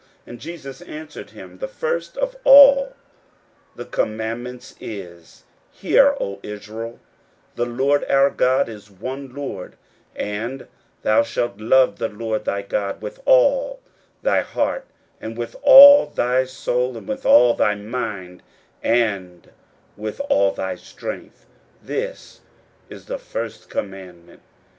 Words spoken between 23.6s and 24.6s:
commandment.